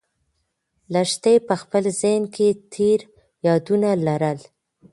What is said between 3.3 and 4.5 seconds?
یادونه لرل.